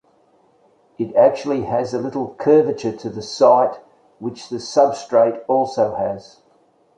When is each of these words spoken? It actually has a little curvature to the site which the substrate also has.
It 0.97 1.15
actually 1.15 1.61
has 1.65 1.93
a 1.93 1.99
little 1.99 2.33
curvature 2.33 2.91
to 2.91 3.07
the 3.11 3.21
site 3.21 3.77
which 4.17 4.49
the 4.49 4.55
substrate 4.57 5.43
also 5.47 5.93
has. 5.93 6.39